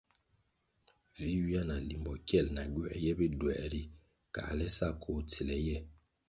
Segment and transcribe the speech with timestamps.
[1.15, 3.83] Vi ywia na limbo kyel, na gywē ye biduē ri,
[4.35, 5.77] kale sa koh tsile ye.